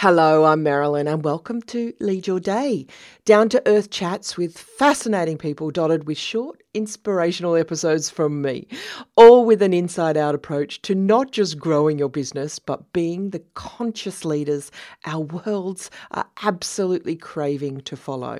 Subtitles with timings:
[0.00, 2.86] Hello, I'm Marilyn, and welcome to Lead Your Day.
[3.24, 8.68] Down to earth chats with fascinating people, dotted with short, inspirational episodes from me,
[9.16, 13.42] all with an inside out approach to not just growing your business, but being the
[13.54, 14.70] conscious leaders
[15.04, 18.38] our worlds are absolutely craving to follow.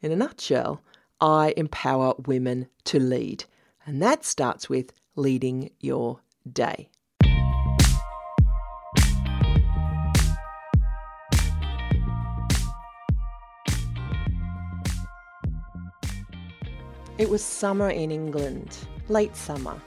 [0.00, 0.80] In a nutshell,
[1.20, 3.44] I empower women to lead,
[3.84, 6.20] and that starts with leading your
[6.50, 6.88] day.
[17.18, 18.76] It was summer in England,
[19.08, 19.80] late summer.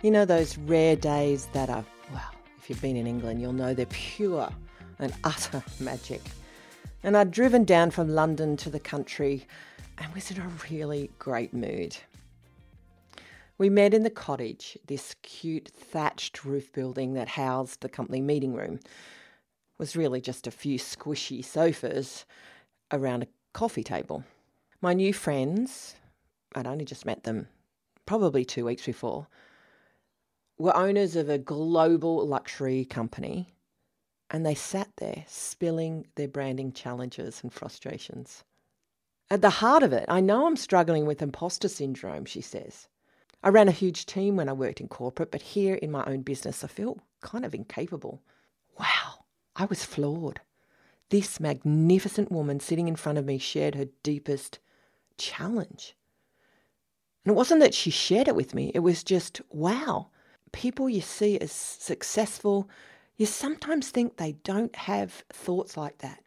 [0.00, 3.74] You know those rare days that are, well, if you've been in England, you'll know
[3.74, 4.48] they're pure
[4.98, 6.22] and utter magic.
[7.02, 9.46] And I'd driven down from London to the country
[9.98, 11.98] and was in a really great mood.
[13.58, 18.54] We met in the cottage, this cute thatched roof building that housed the company meeting
[18.54, 18.76] room.
[18.76, 22.24] It was really just a few squishy sofas
[22.90, 24.24] around a coffee table.
[24.80, 25.96] My new friends,
[26.54, 27.48] I'd only just met them
[28.06, 29.28] probably two weeks before,
[30.58, 33.54] were owners of a global luxury company.
[34.30, 38.44] And they sat there spilling their branding challenges and frustrations.
[39.30, 42.88] At the heart of it, I know I'm struggling with imposter syndrome, she says.
[43.42, 46.22] I ran a huge team when I worked in corporate, but here in my own
[46.22, 48.22] business, I feel kind of incapable.
[48.78, 49.24] Wow,
[49.56, 50.40] I was floored.
[51.10, 54.58] This magnificent woman sitting in front of me shared her deepest
[55.16, 55.96] challenge.
[57.24, 60.08] And it wasn't that she shared it with me, it was just, wow,
[60.52, 62.68] people you see as successful,
[63.16, 66.22] you sometimes think they don't have thoughts like that.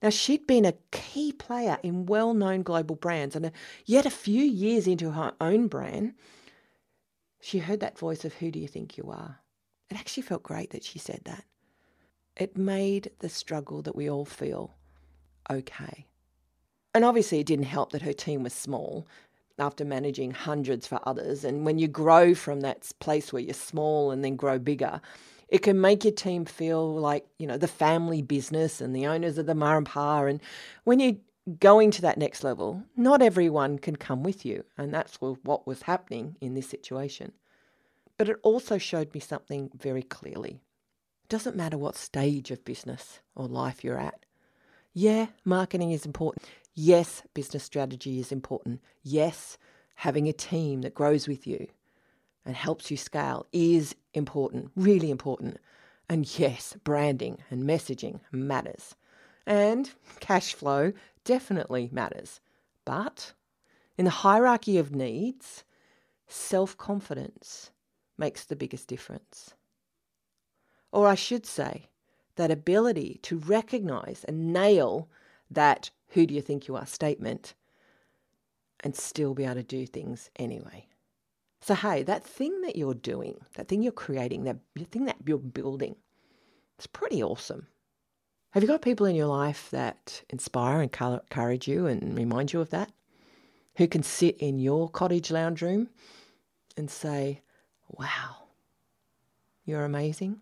[0.00, 3.50] Now, she'd been a key player in well known global brands, and uh,
[3.84, 6.14] yet a few years into her own brand,
[7.40, 9.40] she heard that voice of, Who do you think you are?
[9.90, 11.44] It actually felt great that she said that.
[12.36, 14.76] It made the struggle that we all feel
[15.50, 16.06] okay.
[16.94, 19.08] And obviously, it didn't help that her team was small
[19.60, 21.44] after managing hundreds for others.
[21.44, 25.00] And when you grow from that place where you're small and then grow bigger,
[25.48, 29.38] it can make your team feel like, you know, the family business and the owners
[29.38, 30.24] of the ma and pa.
[30.24, 30.40] And
[30.84, 31.16] when you're
[31.60, 34.64] going to that next level, not everyone can come with you.
[34.76, 37.32] And that's what was happening in this situation.
[38.18, 40.60] But it also showed me something very clearly.
[41.24, 44.24] It doesn't matter what stage of business or life you're at.
[44.92, 46.44] Yeah, marketing is important.
[46.80, 48.80] Yes, business strategy is important.
[49.02, 49.58] Yes,
[49.96, 51.66] having a team that grows with you
[52.44, 55.56] and helps you scale is important, really important.
[56.08, 58.94] And yes, branding and messaging matters.
[59.44, 59.90] And
[60.20, 60.92] cash flow
[61.24, 62.38] definitely matters.
[62.84, 63.32] But
[63.96, 65.64] in the hierarchy of needs,
[66.28, 67.72] self confidence
[68.16, 69.52] makes the biggest difference.
[70.92, 71.88] Or I should say,
[72.36, 75.08] that ability to recognize and nail
[75.50, 77.54] that who do you think you are statement
[78.80, 80.86] and still be able to do things anyway.
[81.60, 84.58] So, hey, that thing that you're doing, that thing you're creating, that
[84.90, 85.96] thing that you're building,
[86.76, 87.66] it's pretty awesome.
[88.52, 92.60] Have you got people in your life that inspire and encourage you and remind you
[92.60, 92.92] of that?
[93.76, 95.88] Who can sit in your cottage lounge room
[96.76, 97.42] and say,
[97.88, 98.36] wow,
[99.64, 100.40] you're amazing?